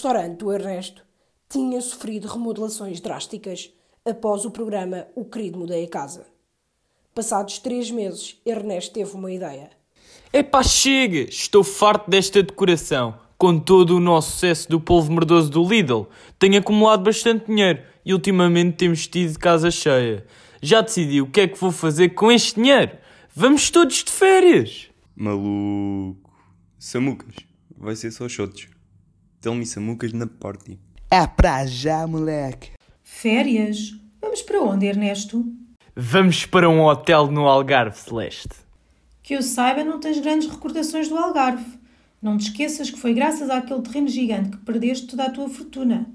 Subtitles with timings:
[0.00, 1.02] restaurante do Ernesto
[1.46, 3.70] tinha sofrido remodelações drásticas
[4.02, 6.26] após o programa O Querido Mudei a Casa.
[7.14, 9.68] Passados três meses, Ernesto teve uma ideia.
[10.32, 11.28] Epá, chega!
[11.28, 13.14] Estou farto desta decoração.
[13.36, 16.08] Com todo o nosso sucesso do polvo merdoso do Lidl,
[16.38, 20.24] tenho acumulado bastante dinheiro e ultimamente temos tido casa cheia.
[20.62, 22.96] Já decidi o que é que vou fazer com este dinheiro.
[23.34, 24.88] Vamos todos de férias!
[25.14, 26.30] Maluco.
[26.78, 27.34] Samucas.
[27.76, 28.79] Vai ser só shots.
[29.40, 30.78] Tell-me Samucas na party.
[31.10, 32.72] É pra já, moleque.
[33.02, 33.94] Férias?
[34.20, 35.44] Vamos para onde, Ernesto?
[35.96, 38.50] Vamos para um hotel no Algarve Celeste.
[39.22, 41.78] Que eu saiba, não tens grandes recordações do Algarve.
[42.20, 46.06] Não te esqueças que foi graças àquele terreno gigante que perdeste toda a tua fortuna.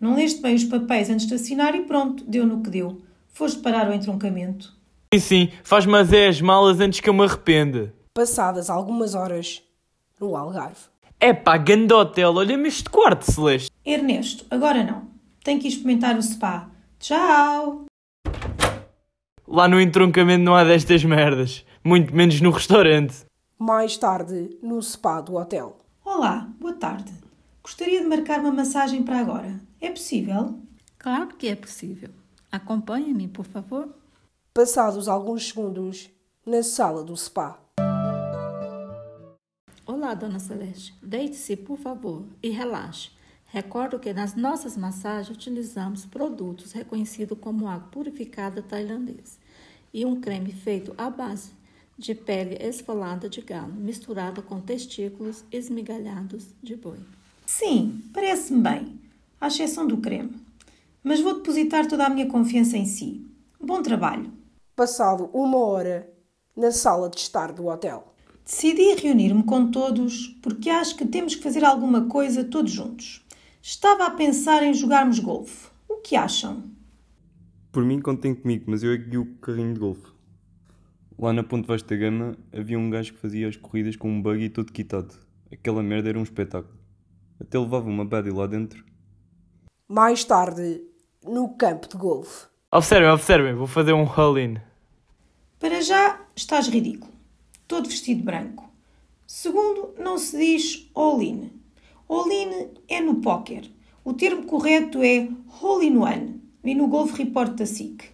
[0.00, 3.00] Não leste bem os papéis antes de assinar e pronto, deu no que deu.
[3.28, 4.74] Foste parar ao entroncamento.
[5.14, 7.94] Sim, sim, faz-me as 10 malas antes que eu me arrependa.
[8.12, 9.62] Passadas algumas horas,
[10.20, 10.90] no Algarve.
[11.24, 13.70] Epá, grande hotel, olha-me este quarto, Celeste.
[13.84, 15.06] Ernesto, agora não.
[15.44, 16.68] Tenho que experimentar o spa.
[16.98, 17.84] Tchau!
[19.46, 21.64] Lá no entroncamento não há destas merdas.
[21.84, 23.24] Muito menos no restaurante.
[23.56, 25.78] Mais tarde, no spa do hotel.
[26.04, 27.12] Olá, boa tarde.
[27.62, 29.60] Gostaria de marcar uma massagem para agora.
[29.80, 30.58] É possível?
[30.98, 32.10] Claro que é possível.
[32.50, 33.94] Acompanhe-me, por favor.
[34.52, 36.10] Passados alguns segundos,
[36.44, 37.61] na sala do spa.
[40.02, 40.92] Olá, dona Celeste.
[41.00, 43.10] Deite-se, por favor, e relaxe.
[43.46, 49.38] Recordo que nas nossas massagens utilizamos produtos reconhecidos como água purificada tailandesa
[49.94, 51.52] e um creme feito à base
[51.96, 56.98] de pele esfolada de galo, misturada com testículos esmigalhados de boi.
[57.46, 59.00] Sim, parece-me bem,
[59.40, 60.34] à exceção do creme.
[61.00, 63.24] Mas vou depositar toda a minha confiança em si.
[63.60, 64.32] Bom trabalho.
[64.74, 66.12] Passado uma hora,
[66.56, 68.11] na sala de estar do hotel.
[68.44, 73.24] Decidi reunir-me com todos porque acho que temos que fazer alguma coisa todos juntos.
[73.62, 75.68] Estava a pensar em jogarmos golfe.
[75.88, 76.64] O que acham?
[77.70, 80.12] Por mim, contem comigo, mas eu é que guio o carrinho de golfe.
[81.18, 84.48] Lá na Ponte Vasta Gama havia um gajo que fazia as corridas com um buggy
[84.48, 85.14] todo quitado.
[85.50, 86.76] Aquela merda era um espetáculo.
[87.40, 88.84] Até levava uma buddy lá dentro.
[89.86, 90.82] Mais tarde,
[91.22, 92.46] no campo de golfe.
[92.72, 94.56] Observem, observem, vou fazer um roll-in.
[95.60, 97.11] Para já, estás ridículo.
[97.72, 98.70] Todo vestido de branco.
[99.26, 101.50] Segundo, não se diz all-in.
[102.06, 103.64] All-in é no póquer.
[104.04, 105.26] O termo correto é
[105.58, 106.38] hole-in-one.
[106.62, 108.10] Vi no Golf Report da SIC.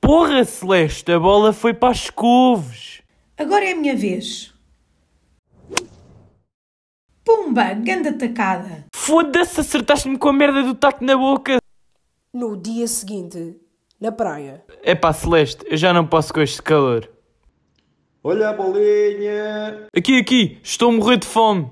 [0.00, 3.02] Porra, Celeste, a bola foi para as couves.
[3.36, 4.54] Agora é a minha vez.
[7.22, 8.86] Pumba, grande atacada.
[8.94, 11.58] Foda-se, acertaste-me com a merda do taco na boca.
[12.32, 13.60] No dia seguinte,
[14.00, 14.64] na praia.
[14.82, 17.14] Epá, Celeste, eu já não posso com este calor.
[18.28, 19.86] Olha a bolinha!
[19.96, 21.70] Aqui, aqui, estou a morrer de fome.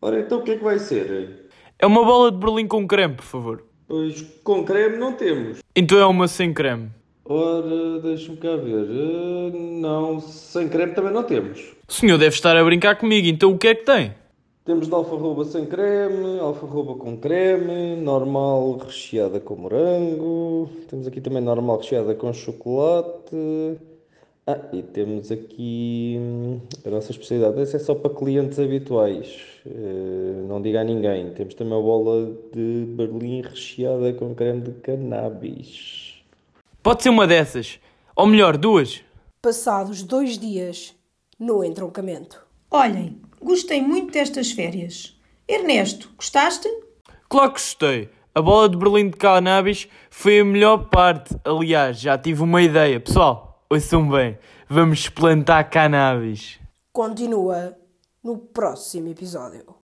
[0.00, 1.50] Ora, então o que é que vai ser?
[1.76, 3.64] É uma bola de berlim com creme, por favor.
[3.88, 5.58] Pois com creme não temos.
[5.74, 6.88] Então é uma sem creme.
[7.24, 8.84] Ora, deixa-me cá ver.
[8.88, 9.50] Uh,
[9.80, 11.74] não, sem creme também não temos.
[11.88, 14.14] O senhor deve estar a brincar comigo, então o que é que tem?
[14.64, 20.70] Temos de alfarroba sem creme, alfarroba com creme, normal recheada com morango.
[20.88, 23.34] Temos aqui também normal recheada com chocolate.
[24.50, 27.60] Ah, e temos aqui hum, a nossa especialidade.
[27.60, 29.60] Essa é só para clientes habituais.
[29.66, 31.30] Uh, não diga a ninguém.
[31.34, 36.22] Temos também a bola de berlim recheada com creme de cannabis.
[36.82, 37.78] Pode ser uma dessas.
[38.16, 39.02] Ou melhor, duas.
[39.42, 40.94] Passados dois dias,
[41.38, 42.42] no entroncamento.
[42.70, 45.14] Olhem, gostei muito destas férias.
[45.46, 46.70] Ernesto, gostaste?
[47.28, 48.08] Claro que gostei.
[48.34, 51.36] A bola de berlim de cannabis foi a melhor parte.
[51.44, 52.98] Aliás, já tive uma ideia.
[52.98, 54.38] Pessoal, ouçam bem.
[54.68, 56.58] Vamos plantar cannabis.
[56.92, 57.76] Continua
[58.22, 59.77] no próximo episódio.